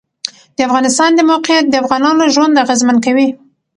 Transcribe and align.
د 0.55 0.57
افغانستان 0.67 1.11
د 1.15 1.21
موقعیت 1.31 1.65
د 1.69 1.75
افغانانو 1.83 2.23
ژوند 2.35 2.61
اغېزمن 2.63 2.97
کوي. 3.05 3.27